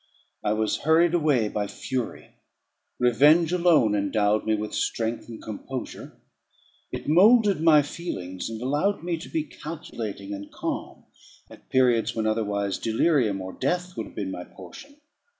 [0.43, 2.33] I was hurried away by fury;
[2.97, 6.19] revenge alone endowed me with strength and composure;
[6.91, 11.03] it moulded my feelings, and allowed me to be calculating and calm,
[11.51, 14.95] at periods when otherwise delirium or death would have been my portion.